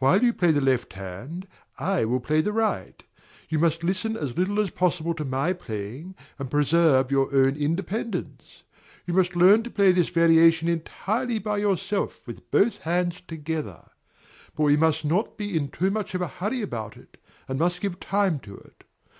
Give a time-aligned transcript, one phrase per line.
[0.00, 1.46] While you play the left hand,
[1.78, 3.04] I will play the right:
[3.48, 8.64] you must listen as little as possible to my playing, and preserve your own independence.
[9.06, 13.88] You must learn to play this variation entirely by yourself with both hands together;
[14.56, 17.16] but we must not be too much in a hurry about it,
[17.46, 18.82] and must give time to it.